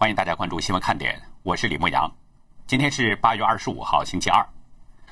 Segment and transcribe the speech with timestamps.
[0.00, 2.08] 欢迎大家关注新闻看点，我是李牧阳。
[2.68, 4.48] 今天是八月二十五号，星期二。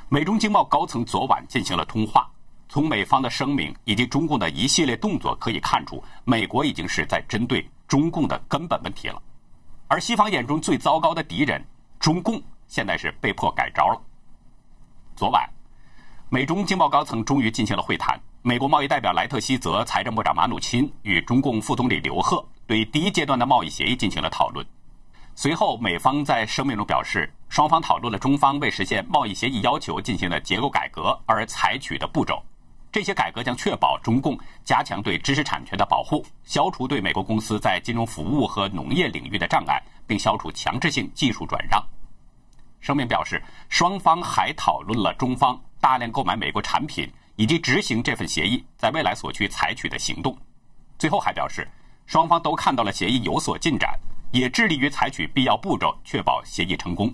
[0.08, 2.30] 美中经贸高层昨晚进行了通话，
[2.69, 9.20] 从美方的声明以及中共的一系列动作可以看出，美国已经是在针对中共的根本问题了。
[9.88, 11.60] 而西方眼中最糟糕的敌人
[11.98, 14.00] 中共，现在是被迫改招了。
[15.16, 15.44] 昨晚，
[16.28, 18.16] 美中经贸高层终于进行了会谈。
[18.41, 24.64] 美国贸易代表莱特希泽、财政部长马努钦与中共副总理刘鹤对第一阶段的贸易协议进行了讨论。
[25.39, 32.43] 随后，美方在声明中表示，双方讨论了中方为实现贸易协议要求进行的结构改革而采取的步骤。
[32.91, 41.84] 这些改革将确保中共加强对知识产权的保护，消除对美国公司在金融服务和农业领域的障碍，并消除强制性技术转让。
[42.81, 47.09] 声明表示，双方还讨论了中方大量购买美国产品。
[47.39, 50.34] 以及执行这份协议在未来所需采取的行动。
[50.98, 51.69] 最后还表示，
[52.06, 53.95] 双方都看到了协议有所进展，
[54.37, 57.12] 也致力于采取必要步骤，确保协议成功。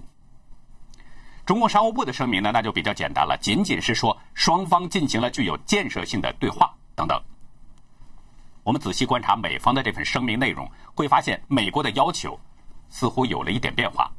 [1.44, 7.20] 中共商务部的声明呢，那就比较简单了，仅仅是说双方进行了具有建设性的对话等等。
[8.62, 12.38] 我们仔细观察美方的这份声明内容，会发现美国的要求
[12.88, 14.10] 似乎有了一点变化，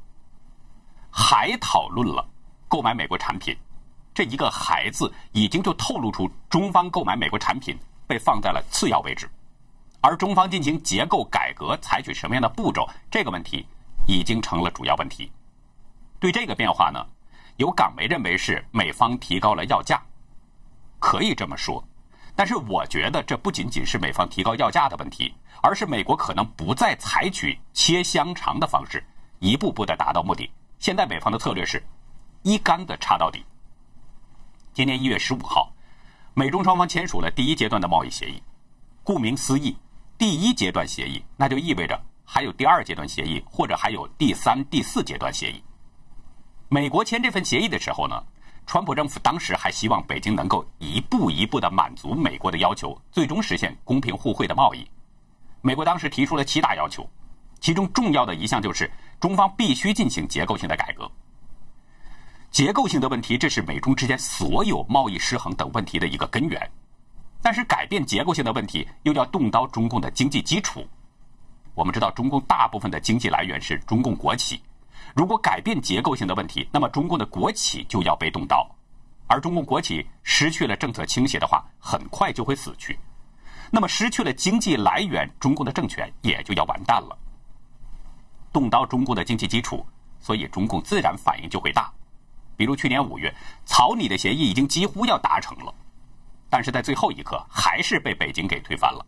[1.09, 2.27] 还讨论了
[2.67, 3.55] 购买美国产品。
[4.13, 9.29] 这一个“孩子”已经就透露出中方购买美国产品被放在了次要位置，
[10.03, 13.65] 而中方进行结构改革采取什么样的步骤，这个问题
[14.05, 15.31] 已经成了主要问题。
[16.19, 16.99] 对这个变化呢，
[17.55, 20.03] 有港媒认为是美方提高了要价，
[20.99, 21.81] 可以这么说。
[22.35, 29.01] 但是我觉得这不仅仅是美方提高要价的问题，而是美国可能不再采取切香肠的方式，
[29.39, 30.51] 一步步的达到目的。
[30.79, 31.81] 现在美方的策略是
[32.41, 33.41] 一竿子插到底。
[34.73, 35.71] 今年一月十五号，
[36.33, 38.43] 美中双方签署了第一阶段的贸易协议。
[39.03, 39.77] 顾名思义，
[40.17, 45.61] 第一阶段协议那就意味着还有第二阶段协议，或者还有第三、第四阶段协议。
[46.69, 48.23] 美国签这份协议的时候呢，
[48.65, 54.87] 川普政府当时还希望北京能够一步一步的满足美国的要求，最终实现公平互惠的贸易。
[55.61, 57.07] 美国当时提出了七大要求，
[57.59, 58.89] 其中重要的一项就是
[59.19, 61.09] 中方必须进行结构性的改革。
[62.49, 66.71] 结构性的问题，这是美中之间所有贸易失衡等问题的一个根源。
[67.43, 70.87] 但是，改变结构性的问题，又要动刀中共的经济基础。
[71.75, 74.61] 我们知道，中共大部分的经济来源是中共国企。
[75.13, 78.65] 如果改变结构性的问题，那么中共的国企就要被动刀。
[79.27, 82.97] 而中共国企失去了政策倾斜的话，很快就会死去。
[83.69, 87.17] 那么，失去了经济来源，中共的政权也就要完蛋了。
[88.53, 89.85] 动刀中共的经济基础，
[90.21, 91.91] 所以中共自然反应就会大。
[92.55, 93.33] 比如去年五月，
[93.65, 95.73] 草拟的协议已经几乎要达成了，
[96.53, 99.03] 但是在最后一刻还是被北京给推翻了。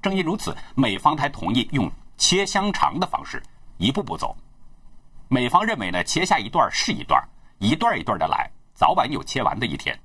[0.00, 3.42] 正因如此，美方才同意用切香肠的方式
[3.76, 4.36] 一步步走。
[5.26, 7.20] 美方认为呢，切下一段是一段，
[7.58, 9.98] 一段一段的来，早晚有切完的一天。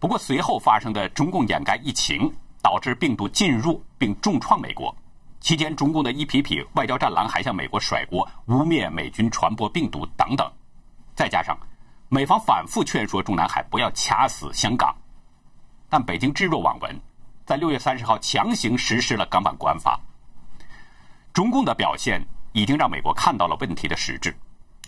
[0.00, 2.28] 不过随后发生的中共掩盖疫情，
[2.60, 4.92] 导致病毒进入并重创美国，
[5.38, 10.52] 期间中共的一批批外交战狼还向美国甩锅，污蔑美军传播病毒等等。
[11.14, 11.56] 再加上
[12.08, 14.92] 美方反复劝说中南海不要掐死香港，
[15.92, 16.98] 但北京置若罔闻，
[17.44, 20.00] 在六月三十号强行实施了港版国安法。
[21.34, 24.34] 中共的表现已经让美国看到了问题的实质。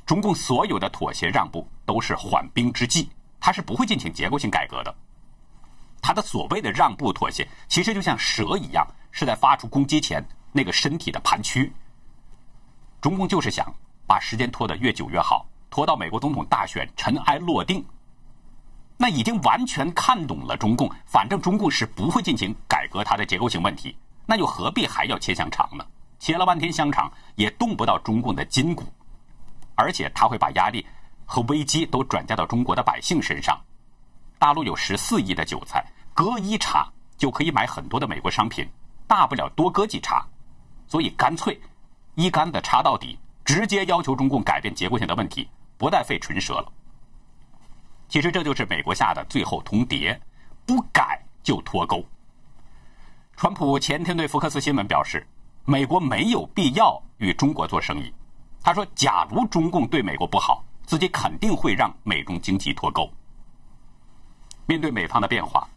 [0.07, 4.95] 中共所有的妥协让步都是缓兵之计，他是不会进行结构性改革的。
[6.01, 11.71] 他的所谓的让步妥协，其实就像蛇一样，是在发出攻击前那个身体的盘曲。
[13.03, 13.71] 中共就是想
[14.07, 15.45] 把时间拖得越久越好。
[15.69, 17.85] 拖到美国总统大选尘埃落定，
[18.97, 20.91] 那已经完全看懂了中共。
[21.07, 23.97] 反正中共是不会进行改革它的结构性问题，
[24.27, 25.85] 那又何必还要切香肠呢？
[26.19, 28.85] 切了半天香肠也动不到中共的筋骨，
[29.75, 30.87] 而且他会把压力
[31.27, 33.61] 和危机都转嫁到中国的百姓身上。
[34.39, 35.85] 大陆有十四亿的韭菜，
[36.15, 36.87] 割一茬
[37.19, 38.67] 就可以买很多的美国商品，
[39.07, 40.25] 大不了多割几茬，
[40.87, 41.61] 所以干脆
[42.15, 45.49] 一竿子插到底，直接要求中共改变结构性的问题。
[45.77, 46.73] 不带费唇舌了。
[48.15, 50.17] 其实这就是美国下的最后通牒，
[50.65, 52.01] 不改就脱钩。
[53.35, 55.27] 川普前天对福克斯新闻表示，
[55.65, 58.15] 美国没有必要与中国做生意。
[58.63, 63.11] 他说，假如中共对美国不好，自己肯定会让美中经济脱钩。
[64.67, 65.69] 面对美方的变化，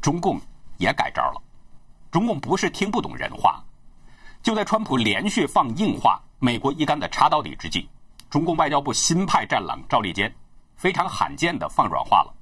[0.00, 0.40] 中共
[0.78, 1.42] 也改招了。
[2.10, 3.62] 中共不是听不懂人话，
[4.42, 7.86] 就在川普连续放硬话，美国一竿子插到底之际。
[8.30, 10.34] 中共外交部新派战狼赵立坚
[10.82, 12.34] 非常罕见的放软话了。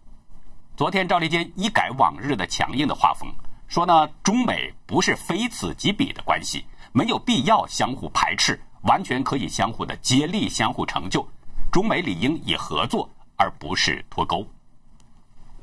[0.75, 3.31] 昨天赵立坚一改往日的强硬的画风，
[3.69, 11.22] 说呢，中美不是非此即彼的关系，没有必要相互排斥，完全可以相互的接力、相互成就。
[11.70, 13.06] 中美理应以合作，
[13.37, 14.42] 而不是脱钩。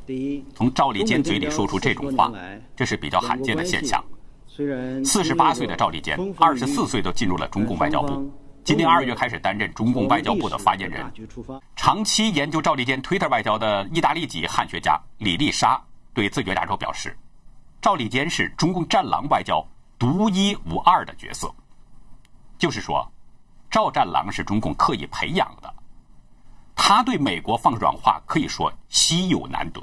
[0.06, 2.31] 第一，从赵立坚嘴里说出这种话，
[2.75, 4.03] 这是比较罕见的现象。
[5.03, 8.31] 四十八岁的赵立坚，二十四岁都进入了中共外交部，
[8.67, 11.09] 今年二月开始担任中共外交部的发言人。
[11.73, 15.81] 长期研究赵立坚 Twitter 外交的意大利籍汉学家李丽莎
[16.13, 17.17] 对自由亚洲表示，
[17.81, 19.65] 赵立坚是中共战狼外交
[19.97, 21.49] 独一无二的角色，
[22.57, 23.09] 就是说，
[23.71, 25.73] 赵战狼是中共刻意培养的，
[26.75, 29.81] 他对美国放软话可以说稀有难得。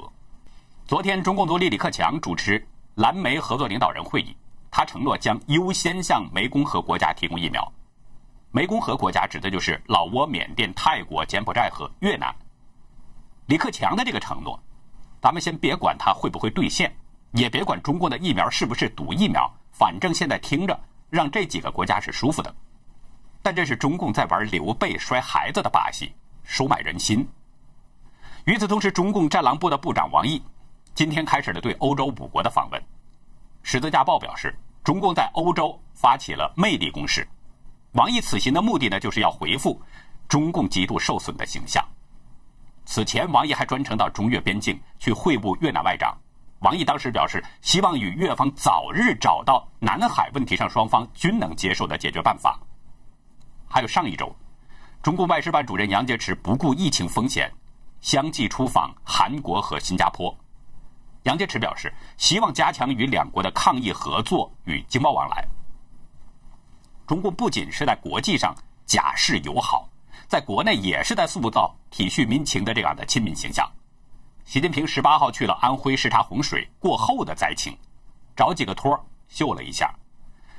[0.85, 4.37] 昨天，中共总理李克强主持蓝莓合作领导人会议。
[4.69, 7.73] 他承诺将优先向湄公河国家提供疫苗。
[8.55, 12.33] 湄公河国家指的就是老挝、缅甸、泰国、柬埔寨和越南。
[13.47, 14.57] 李克强的这个承诺，
[15.21, 16.95] 咱们先别管他会不会兑现，
[17.33, 20.79] 也别管中国的疫苗是不是毒疫苗，反正现在听着
[21.09, 22.55] 让这几个国家是舒服的。
[23.41, 26.15] 但这是中共在玩刘备摔孩子的把戏，
[26.45, 27.27] 收买人心。
[28.45, 30.41] 与此同时，中共战狼部的部长王毅
[30.93, 32.81] 今天开始了对欧洲五国的访问。
[33.63, 34.57] 《十字架报》表示。
[34.85, 37.27] 中共在欧洲发起了魅力攻势，
[37.95, 39.81] 王毅此行的目的呢，就是要回复
[40.27, 41.81] 中共极度受损的形象。
[42.83, 46.13] 此前，王毅还专程到中越边境去会晤越南外长。
[46.59, 52.59] 王毅当时表示，希望与越方早日找到南海问题上双方均能接受的解决办法。
[53.65, 54.35] 还有上一周，
[55.01, 57.49] 中共外事办主任杨洁篪不顾疫情风险，
[58.01, 60.35] 相继出访韩国和新加坡。
[61.23, 65.47] 杨洁篪表示，希望加强与两国的抗疫合作与经贸往来。
[67.07, 68.55] 中共不仅是在国际上
[68.85, 69.87] 假示友好，
[70.27, 73.69] 在国内也是在塑造体恤民情的这样的亲民形象。
[74.43, 77.75] 习近平十八号去了安徽视察洪水过后的灾情，
[78.35, 79.93] 找几个托秀了一下，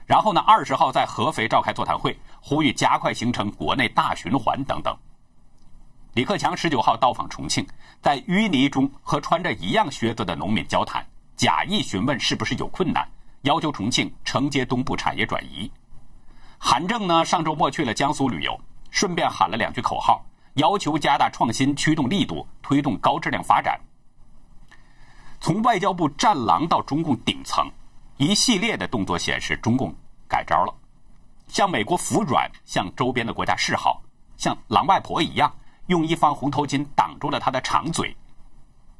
[0.07, 4.97] 然后呢，二十号在合肥召开座谈会，呼吁加快形成国内大循环等等。
[6.15, 7.67] 李克强十九号到访重庆，
[8.01, 11.07] 在淤泥中和穿着一样靴子的农民交谈，
[11.37, 13.07] 假意询问是不是有困难，
[13.43, 15.71] 要求重庆承接东部产业转移。
[16.59, 18.59] 韩正呢，上周末去了江苏旅游，
[18.91, 20.25] 顺便喊了两句口号，
[20.55, 23.81] 要求加大创新驱动力度，推动高质量发展。
[25.41, 27.71] 从外交部战狼到中共顶层，
[28.17, 29.95] 一系列的动作显示中共
[30.29, 30.75] 改招了，
[31.49, 34.03] 向美国服软，向周边的国家示好，
[34.37, 35.55] 像狼外婆一样。
[35.87, 38.17] 用一方红头巾挡住了他的长嘴，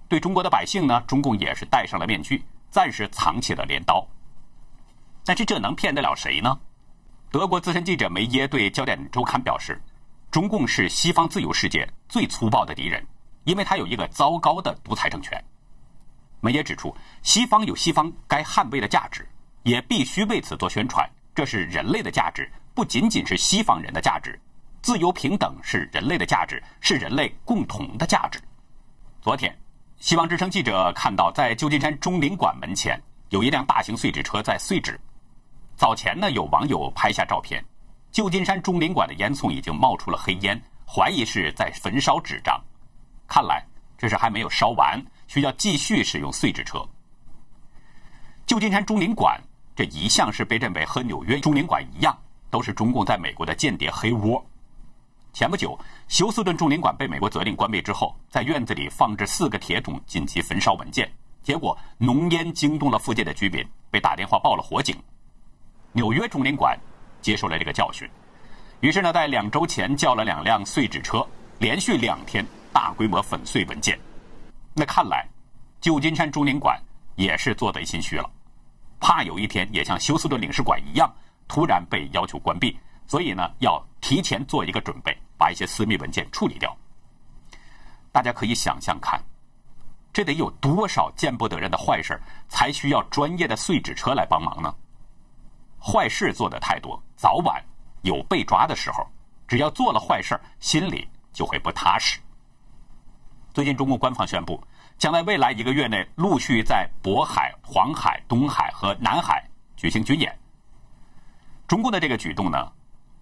[0.09, 4.07] 对中国的百姓呢，中共也是戴上了面具，暂时藏起了镰刀。
[5.25, 6.57] 但是这能骗得了谁呢？
[7.31, 9.81] 德国资深记者梅耶对《焦点周刊》表示，
[10.31, 13.05] 中共是西方自由世界最粗暴的敌人，
[13.45, 15.43] 因为他有一个糟糕的独裁政权。
[16.41, 19.29] 梅耶指出，西方有西方该捍卫的价值，
[19.65, 21.09] 也必须为此做宣传。
[21.35, 24.39] 这是人类的价值，不仅仅是西方人的价值。
[24.81, 28.41] 自由平等是人类的价值，是人类共同的价值。
[29.21, 29.55] 昨天，
[29.99, 32.99] 希望之声记者看到，在旧金山中领馆门前
[33.31, 34.99] 有一辆大型碎纸车在碎纸。
[35.77, 37.63] 早前呢，有网友拍下照片，
[38.11, 42.59] 旧金山中领馆的烟囱已经冒出了黑烟，怀疑是在焚烧纸张。
[43.29, 43.63] 看来
[43.99, 46.83] 这是还没有烧完，需要继续使用碎纸车。
[48.47, 49.39] 旧金山中领馆
[49.75, 52.17] 这一向是被认为和纽约中领馆一样，
[52.49, 54.43] 都是中共在美国的间谍黑窝。
[55.35, 55.79] 前不久，
[56.09, 61.07] 休斯顿中领馆被美国责令关闭之后，在院子里放置四个铁桶，紧急焚烧文件。
[61.43, 64.97] 结果浓烟惊动了附近的居民，被打电话报了火警。
[65.97, 66.79] 纽约中领馆
[67.23, 68.07] 接受了这个教训，
[68.81, 71.27] 于是呢，在两周前叫了两辆碎纸车，
[71.59, 73.99] 连续两天大规模粉碎文件。
[74.75, 75.27] 那看来，
[75.81, 76.79] 旧金山中领馆
[77.15, 78.31] 也是做贼心虚了，
[79.01, 81.11] 怕有一天也像休斯顿领事馆一样，
[81.49, 82.79] 突然被要求关闭。
[83.07, 86.77] 所以呢，要提前做一个准备，把一些私密文件处理掉。
[88.13, 89.19] 大家可以想象看，
[90.13, 94.75] 这得有多少见不得人的坏事才需要专业的碎纸车来帮忙呢？
[95.87, 97.63] 坏事做的太多，早晚
[98.03, 99.07] 有被抓的时候。
[99.47, 102.19] 只要做了坏事心里就会不踏实。
[103.55, 104.61] 最近，中共官方宣布，
[104.99, 110.37] 将在未来一个月内陆续在渤海、黄海、东海和南海举行军演。
[111.69, 112.73] 中共的这个举动呢？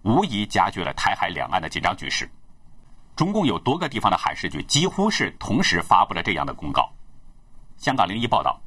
[0.01, 2.27] 无疑加剧了台海两岸的紧张局势。
[3.15, 6.91] 中共有多个地方的海事局几乎是同时发布了这样的公告。
[7.77, 8.59] 香港零一报道，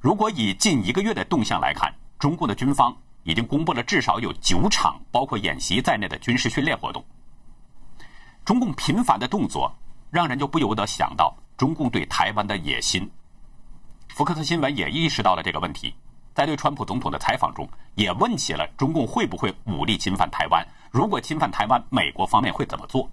[0.00, 7.04] 如果以近一个月的动向来看，中共的军方已经公布了至少有九场包括演习在内的军事训练活动。
[8.44, 9.76] 中共频繁的动作，
[10.10, 13.10] 让人就不由得想到中共对台湾的野心。
[14.08, 15.92] 福克斯新闻也意识到了这个问题。
[16.32, 23.10] 在对川普总统的采访中，也问起了中共会不会武力侵犯台湾，如果侵犯台湾，美国方面会怎么做？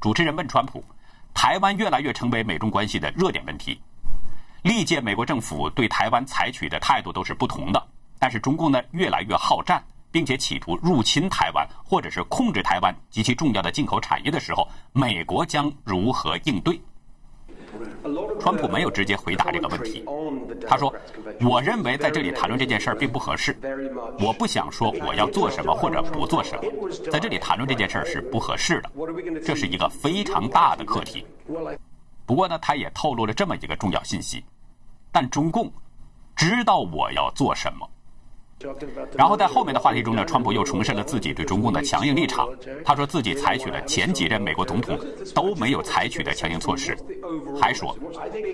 [0.00, 0.84] 主持人问川普
[1.32, 3.80] ：“台湾越来越成为美中关系的热点问题，
[4.62, 7.86] 历届美国政府对台湾采取的态度都是不同的，
[8.22, 16.80] 但是中共呢越来越好战，并且企图入侵台湾或者是控制台湾及其重要的进口产业的时候，美国将如何应对？”
[18.38, 20.04] 川普没有直接回答这个问题。
[20.68, 20.94] 他说
[21.42, 23.58] ：“我认为在这里谈论这件事儿并不合适。
[24.20, 28.90] 我不想说我要做什么或者不做什么，在这里谈论这件事儿是不合适的。
[29.44, 31.26] 这是一个非常大的课题。
[32.24, 34.44] 不过呢，他也透露了这么一个重要信息：
[35.10, 35.72] 但中共
[36.36, 37.88] 知道我要做什么。”
[39.16, 42.48] 然后在后面的话题中呢，川普又重申了自己对中共的强硬立场。
[42.84, 44.98] 他说自己采取了前几任美国总统
[45.34, 46.96] 都没有采取的强硬措施，
[47.60, 47.96] 还说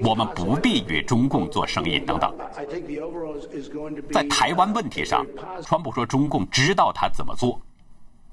[0.03, 2.35] 我们不必与中共做生意等等。
[4.13, 5.27] 在台湾问题上，
[5.63, 7.61] 川普说中共知道他怎么做。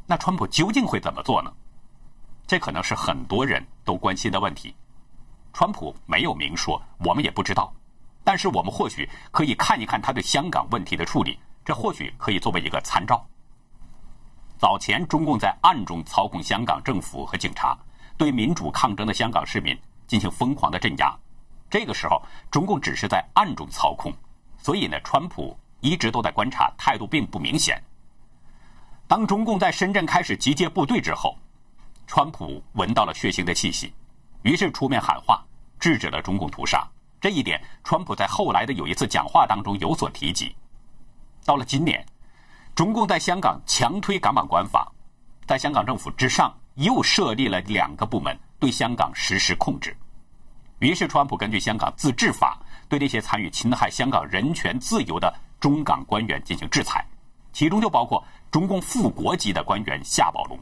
[0.07, 1.51] 那川普究竟会怎么做呢？
[2.47, 4.73] 这可能是很多人都关心的问题。
[5.51, 7.73] 川普没有明说，我们也不知道。
[8.23, 11.39] 但是我们或许可以看一看他对香港问题的处理。
[11.65, 13.25] 这或许可以作为一个参照。
[14.57, 17.75] 早前，中共在暗中操控香港政府和警察，
[18.15, 21.13] 对民主抗争的香港市民进行疯狂的镇压。
[21.69, 24.13] 这个时候，中共只是在暗中操控，
[24.57, 27.83] 所以呢，川普一直都在观察，态度并不明显。
[29.07, 31.35] 当中共在深圳开始集结部队之后，
[32.07, 33.91] 川普闻到了血腥的气息，
[34.43, 35.43] 于是出面喊话，
[35.79, 36.87] 制止了中共屠杀。
[37.19, 40.55] 这一点，川普在后来的有一次讲话当中有所提及。
[41.45, 42.03] 到了今年，
[42.73, 44.91] 中共在香港强推《港版国安法》，
[45.47, 49.95] 在香港政府之上又设立了两个部门对香港实施控制。
[50.79, 52.57] 于是，川普根据《香港自治法》
[52.89, 57.05] 对那些参与侵害香港人权自由的中港官员进行制裁，
[57.53, 60.59] 其中就包括中共副国级的官员夏宝龙。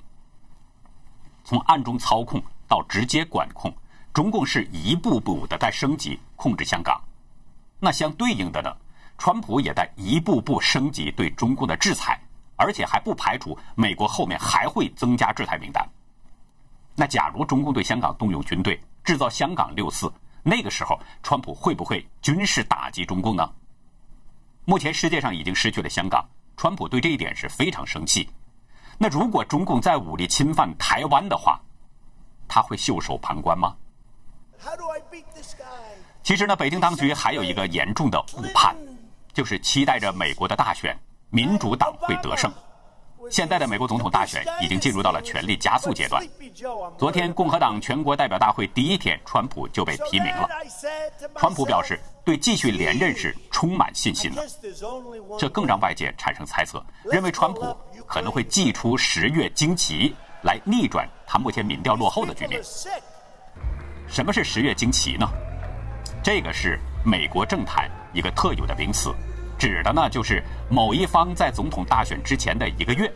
[1.46, 3.74] 从暗中操控到直接管控，
[4.14, 7.02] 中共是一步步的在升级控制香港。
[7.80, 8.70] 那相对应的呢？
[9.18, 12.20] 川普也在一步步升级对中共的制裁，
[12.56, 15.88] 而且还不排除美国后面还会增加制裁名单。
[16.96, 20.12] 那假如中共对香港动用军队，制造香港六四，
[20.44, 23.50] 那个时候川普会不会军事打击中共呢？
[24.66, 26.24] 目前世界上已经失去了香港，
[26.56, 28.30] 川普对这一点是非常生气。
[28.98, 31.60] 那如果中共再武力侵犯台湾的话，
[32.48, 33.76] 他会袖手旁观吗？
[36.22, 38.76] 其实呢，北京当局还有一个严重的误判。
[39.34, 40.96] 就是期待着美国的大选，
[41.30, 42.52] 民主党会得胜。
[43.32, 46.22] 现在的美国总统大选已经进入到了权力加速阶段。
[46.98, 50.48] 昨天，共和党全国代表大会第一天，川普就被提名了。
[51.36, 54.46] 川普表示对继续连任是充满信心的，
[55.40, 57.76] 这更让外界产生猜测，认为川普
[58.06, 60.14] 可能会祭出十月惊奇
[60.44, 62.62] 来逆转他目前民调落后的局面。
[64.06, 65.26] 什么是十月惊奇呢？
[66.22, 67.90] 这个是美国政坛。
[68.14, 69.12] 一个特有的名词，
[69.58, 73.12] 指的呢就是某一方在总统大选之前的一个月，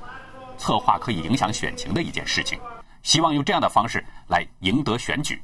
[0.58, 2.60] 策划可以影响选情的一件事情，
[3.04, 5.40] 希望用这样的方式来赢得选举。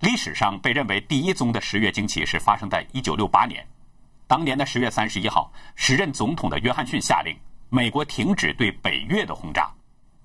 [0.00, 3.64] 历史上被认为第一宗的十月惊奇是发生在一九六八年，
[4.26, 7.32] 当年的十月三十一号，时任总统的约翰逊下令
[7.68, 9.70] 美国停止对北越的轰炸，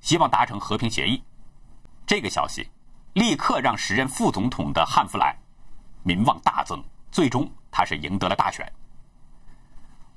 [0.01, 1.21] 希望达成和平协议。
[2.07, 2.67] 这个消息
[3.13, 5.35] 立刻让时任副总统的汉弗莱
[6.01, 7.49] 民望大增，最终。
[7.75, 8.71] 他是赢得了大选。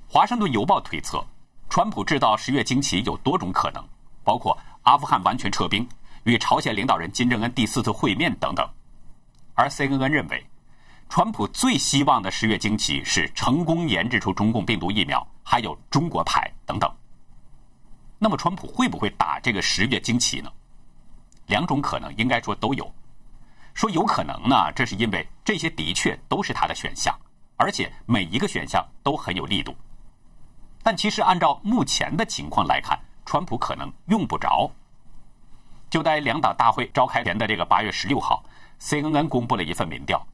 [0.07, 1.25] 华盛顿邮报推测，
[1.69, 3.83] 川普制造十月惊奇有多种可能，
[4.23, 5.87] 包括阿富汗完全撤兵、
[6.23, 8.63] 与朝鲜领导人金正恩第四次会面等等。
[9.55, 10.45] 而 CNN 认为，
[11.09, 16.95] 川普最希望的十月惊奇是成功研制出中共病毒疫苗，还有中国牌等等。
[18.19, 20.51] 那么，川普会不会打这个十月惊奇呢？
[21.47, 22.93] 两种可能应该说都有。
[23.77, 27.15] 说有可能呢，这是因为这些的确都是他的选项。
[27.57, 29.75] 而且每一个选项都很有力度，
[30.81, 34.69] 但其实按照目前的情况来看，川普可能用不着。
[35.91, 38.43] 就在两党大会召开前的这个八月十六号
[38.81, 40.25] ，CNN 公布了一份民调，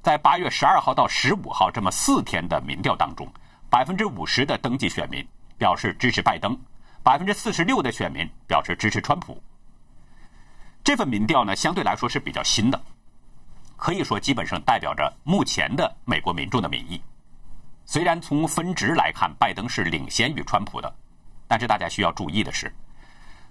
[0.00, 3.28] 在八月十二号到十五号这么四天的民调当中，
[3.68, 5.24] 百分之五十的登记选民
[5.58, 6.56] 表示支持拜登，
[7.02, 9.40] 百分之四十六的选民表示支持川普。
[10.84, 12.80] 这份民调呢，相对来说是比较新的。
[13.76, 17.00] 可以说，基本上代表着目前的美国民众的民意。
[17.86, 20.94] 虽然从分值来看，拜登是领先于川普的，
[21.48, 22.72] 但是大家需要注意的是，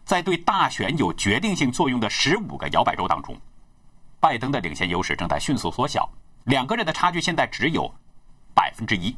[0.06, 3.36] 在对大选有决定性作用的十五个摇摆州当中，
[4.20, 6.08] 拜登的领先优势正在迅速缩小，
[6.46, 7.92] 两个人的差距现在只有
[8.54, 9.16] 百分之一。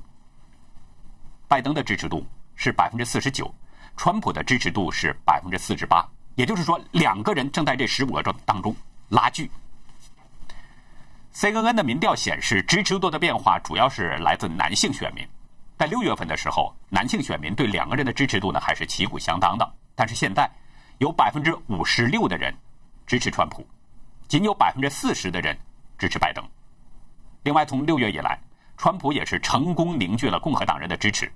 [1.48, 3.54] 拜登的支持度是百分之四十九，
[3.96, 8.76] 川普的支持度是百分之四十八，也就是说，两个人正在这十五个中当中
[9.10, 9.50] 拉锯。
[11.34, 15.28] CNN 的民调显示，支持度的变化主要是来自男性选民。
[15.78, 20.50] 在六月份的时候，男性选民对两个人的支持度呢还是旗鼓相当的，但是现在
[21.00, 22.54] 有百分之五十六的人
[23.06, 23.68] 支持川普，
[24.30, 25.58] 仅有百分之四十的人
[25.98, 26.44] 支持拜登。
[27.44, 28.40] 另外，从六月以来，
[28.78, 31.30] 川普也是成功凝聚了共和党人的支持。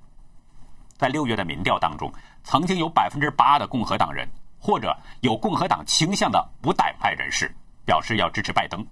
[0.97, 2.11] 在六月的民调当中，
[2.43, 4.27] 曾经有百分之八的共和党人
[4.59, 7.49] 或者有共和党倾向的不党派人士
[7.85, 8.85] 表示要支持拜登，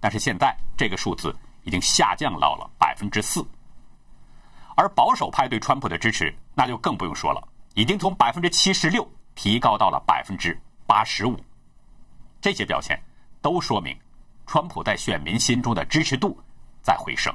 [0.00, 3.44] 但是现在这个数字已经下降到了百分之四。
[4.74, 11.38] 而保守派对川普的支持，那就更不用说了，已经从百分之七十六提高到了百分之八十五。
[12.40, 12.98] 这些表现
[13.42, 13.96] 都说明，
[14.46, 16.38] 川普在选民心中的支持度
[16.80, 17.32] 在回升。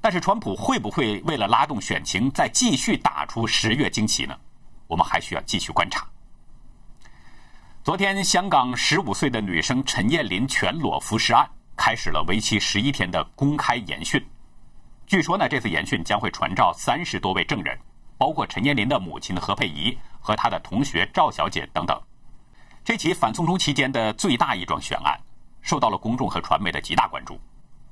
[0.00, 4.38] 但是，川普会不会为了拉动选情，再继续打出十月惊奇呢？
[4.86, 6.08] 我们还需要继续观察。
[7.88, 14.22] 昨天，香港十五岁的女生陈燕林全裸服尸案开始了为期十一天的公开研讯。
[15.06, 17.74] 据说呢，这次研讯将会传召三十多位证人，
[18.18, 21.98] 包括陈燕林的母亲何佩仪和她的同学赵小姐等等。
[22.84, 25.18] 这起反送中期间的最大一桩悬案，
[25.62, 27.40] 受到了公众和传媒的极大关注。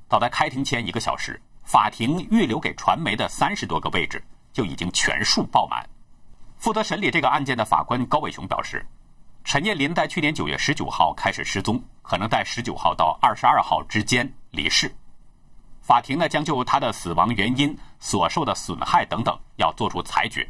[0.07, 4.23] 早在开庭前一个小时，法庭预留给传媒的三十多个位置
[4.53, 5.83] 就已经全数爆满。
[6.59, 8.85] 负责审理这个案件的法官高伟雄表示，
[9.47, 14.93] 陈燕琳在去年九月十九号开始失踪，可能在十九号到二十二号之间离世。
[15.79, 20.45] 法庭呢将就他的死亡原因、所受的损害等等要做出裁决。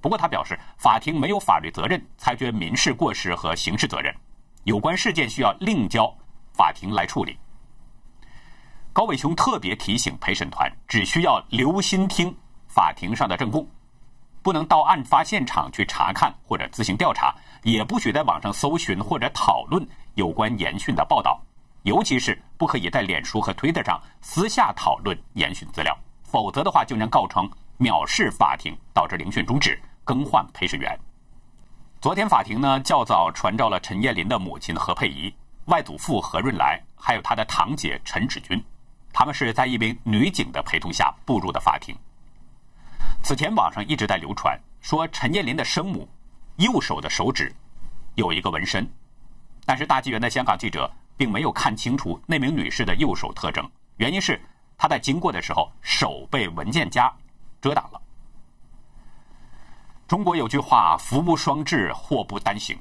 [0.00, 4.12] 不过他表示，法庭没有法律责任裁决民事过失和刑事责任，
[4.64, 6.12] 有关事件需要另交
[6.52, 7.38] 法庭来处理。
[8.92, 13.64] 高伟雄特别提醒陪审团，只需要留心听法庭上的证供，
[14.46, 21.42] 不能到案发现场去查看或者自行调查，也不许在网上搜寻或者讨论有关研讯的报道。
[21.82, 30.96] 尤其是不可以在脸书和推特上私下讨论研讯资料，否则的话就能构成藐视法庭，导致聆讯终止，更换陪审员。
[32.00, 38.62] 昨天法庭呢较早传召了陈燕林的母亲何佩仪、外祖父何润来，还有他的堂姐陈芷君，
[39.12, 41.92] 他们是在一名女警的陪同下步入的法庭。
[43.26, 46.08] 此前网上一直在流传说陈建林的生母
[46.58, 47.52] 右手的手指
[48.14, 48.88] 有一个纹身，
[49.64, 50.88] 但是大纪元的香港记者。
[51.18, 54.38] 并没有看清楚那名女士的右手特征，原因是
[54.76, 57.10] 她在经过的时候手被文件夹
[57.58, 57.98] 遮挡了。
[60.06, 62.78] 中国有句话：“福无双至，祸不单行。”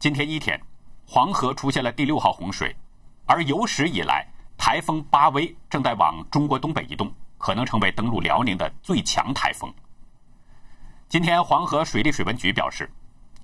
[0.00, 0.58] 今天一天，
[1.06, 2.74] 黄河出现了第六号洪水，
[3.26, 7.12] 而有史以来台风巴威正在往中国东北移动，
[7.46, 9.72] 可能成为登陆辽宁的最强台风。
[11.08, 12.90] 今天，黄河水利水文局表示，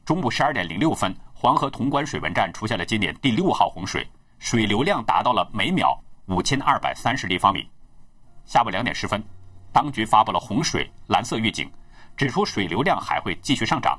[0.04, 1.14] 中午十二点零六分。
[1.32, 4.04] 黄河潼关水文站出现了今年第六号洪水，
[4.40, 7.64] 水流量达到了每秒五千二百三十立方米。
[8.44, 9.22] 下午两点十分，
[9.72, 11.70] 当局发布了洪水蓝色预警，
[12.16, 13.96] 指出水流量还会继续上涨。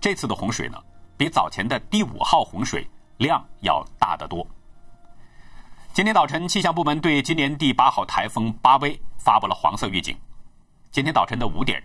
[0.00, 0.78] 这次的洪水呢，
[1.16, 2.84] 比早前的第五号洪水
[3.18, 4.44] 量要大得多。
[5.94, 10.16] 今天早晨，气象部门对今年第八号台风巴威发布了黄色预警。
[10.90, 11.82] 今天早晨的五点，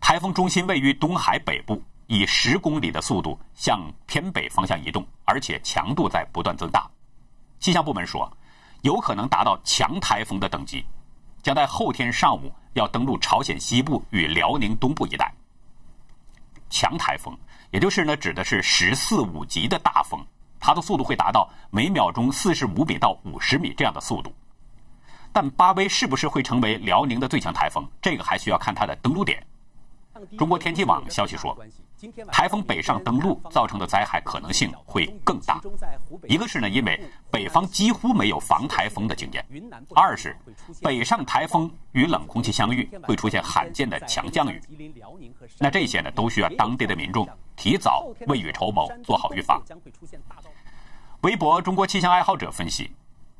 [0.00, 1.80] 台风中心位于东海北部。
[2.08, 6.90] 以十公里的速度向偏北方向移动，而且强度在不断增大。
[7.60, 8.28] 气象部门说，
[8.80, 10.84] 有可能达到强台风的等级，
[11.42, 15.32] 将在后天上午要登陆朝鲜西部与辽宁东部一带。
[16.68, 17.38] 强台风，
[17.70, 20.20] 也就是呢，指的是十四五级的大风，
[20.62, 24.32] 它的速度会达到每秒钟四十五米到五十米这样的速度。
[25.32, 29.44] 但巴威是不是会成为辽宁的最强台风，这个还需要看它的登陆点。
[30.38, 31.58] 中国天气网消息说。
[32.32, 35.60] 台风北上登陆造成的灾害可能性会更大。
[36.26, 39.40] 一个是呢，因为北方几乎没有防台风的经验；
[39.94, 40.36] 二是
[40.82, 44.60] 北上台风与冷空气相遇，会出现罕见的强降雨。
[45.60, 47.24] 那这些呢，都需要当地的民众
[47.62, 49.62] 提早未雨绸缪，做好预防。
[51.20, 52.90] 微博中国气象爱好者分析，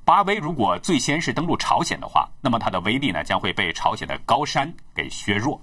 [0.04, 5.60] 巴威如果最先是登陆朝鲜的话，那么它的威力呢将会被朝鲜的高山给削弱；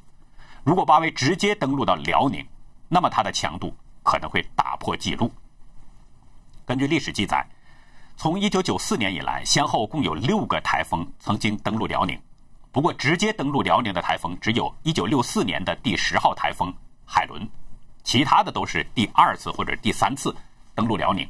[0.66, 2.46] 如果巴威直接登陆到辽宁，
[2.90, 5.32] 那么它的强度可能会打破纪录。
[6.66, 7.48] 根据历史记载，
[8.18, 12.22] 从1994年以来，先后共有六个台风曾经登陆辽宁。
[12.74, 16.74] 不过，直接登陆辽宁的台风只有1964年的第十号台风
[17.06, 17.50] 海伦，
[18.10, 20.36] 其他的都是第二次或者第三次
[20.74, 21.30] 登陆辽宁。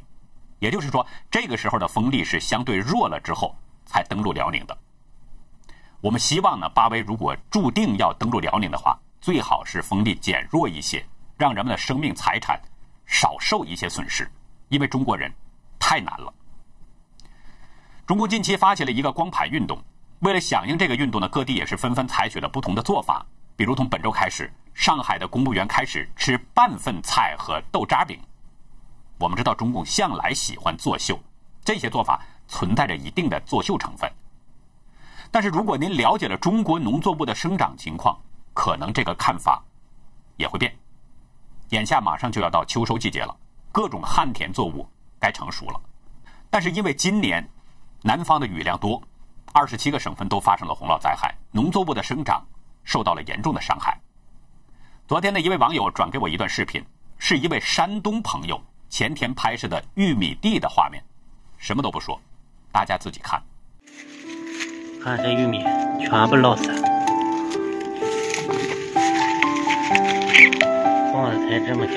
[0.60, 4.74] 也就是说，这个时候的风力是相对弱了之后才登陆辽宁的。
[6.00, 11.04] 我们希望呢，巴威如果注定要登陆辽宁的话，最好是风力减弱一些，
[11.36, 12.58] 让人们的生命财产
[13.04, 14.26] 少受一些损失，
[14.70, 15.30] 因为中国人
[15.78, 16.32] 太难了。
[18.06, 19.78] 中共近期发起了一个光盘运动，
[20.20, 23.26] 为了响应这个运动呢，各地也是纷纷采取了不同的做法。
[23.60, 28.18] 比如从本周开始，上海的公务员开始吃半份菜和豆渣饼。
[29.18, 31.20] 我们知道中共向来喜欢作秀，
[31.62, 34.10] 这些做法存在着一定的作秀成分。
[35.30, 38.18] 但是如果您了解了中国农作物的生长情况，
[38.54, 39.62] 可能这个看法
[40.38, 40.74] 也会变。
[41.68, 43.36] 眼下马上就要到秋收季节了，
[43.70, 45.78] 各种旱田作物该成熟了，
[46.48, 47.46] 但是因为今年。
[48.00, 49.02] 南方的雨量多，
[49.52, 52.42] 二十七个省份都发生了洪涝灾害，农作物的生长
[52.84, 53.98] 受到了严重的伤害。
[55.06, 56.84] 昨天的一位网友转给我一段视频，
[57.18, 61.02] 是一位山东朋友前天拍摄的玉米地的画面，
[61.58, 62.20] 什么都不说，
[62.70, 63.42] 大家自己看。
[65.02, 65.64] 看这玉米
[65.98, 66.82] 全部落死了，
[71.12, 71.94] 放的才这么久，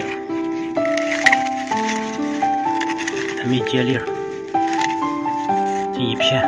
[3.37, 4.05] 还没结粒儿。
[5.95, 6.41] 一片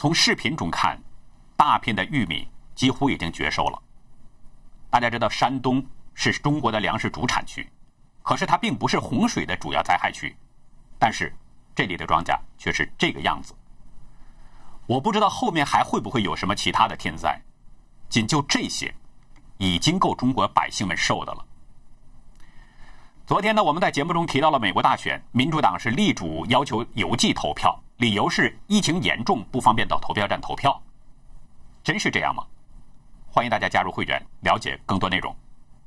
[0.00, 0.96] 从视频中看，
[1.56, 3.82] 大片的玉米几乎已经绝收了。
[4.88, 5.84] 大家知道，山东
[6.14, 7.68] 是中国的粮食主产区，
[8.22, 10.36] 可是它并不是洪水的主要灾害区。
[11.00, 11.34] 但是
[11.74, 13.52] 这里的庄稼却是这个样子。
[14.86, 17.36] 我不知道后面还会不会有什么其他的天灾。
[18.08, 18.94] 仅就这些，
[19.56, 21.44] 已经够中国百姓们受的了。
[23.26, 30.80] 昨天呢，我们在节目中提到了美国大选，民主党是力主要求邮寄投票，理由是疫情严重，不方便到投票站投票。
[31.82, 32.46] 真是这样吗？
[33.26, 35.34] 欢迎大家加入会员，了解更多内容。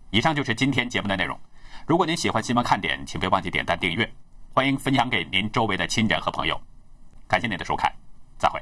[0.09, 1.39] 以上就是今天节目的内容。
[1.87, 4.13] 如果您喜欢新闻看点，请别忘记点赞订阅，
[4.53, 6.61] 欢迎分享给您周围的亲人和朋友。
[7.29, 7.89] 感谢您的收看，
[8.37, 8.61] 再会。